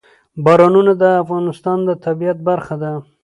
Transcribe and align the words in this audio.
باران 0.43 0.75
د 1.01 1.03
افغانستان 1.23 1.77
د 1.87 1.89
طبیعت 2.05 2.37
برخه 2.47 2.75
ده. 2.81 2.91